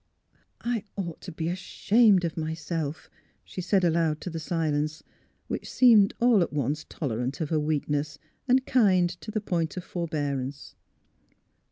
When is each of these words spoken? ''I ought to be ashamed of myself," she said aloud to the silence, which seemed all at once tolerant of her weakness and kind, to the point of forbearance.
''I 0.61 0.83
ought 0.95 1.21
to 1.21 1.31
be 1.31 1.47
ashamed 1.47 2.25
of 2.25 2.35
myself," 2.35 3.07
she 3.43 3.61
said 3.61 3.83
aloud 3.83 4.19
to 4.21 4.31
the 4.31 4.39
silence, 4.39 5.03
which 5.47 5.71
seemed 5.71 6.15
all 6.19 6.41
at 6.41 6.51
once 6.51 6.83
tolerant 6.89 7.39
of 7.39 7.49
her 7.51 7.59
weakness 7.59 8.17
and 8.47 8.65
kind, 8.65 9.09
to 9.21 9.29
the 9.29 9.41
point 9.41 9.77
of 9.77 9.83
forbearance. 9.83 10.73